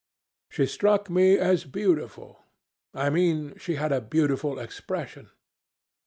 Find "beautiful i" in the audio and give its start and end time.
1.63-3.11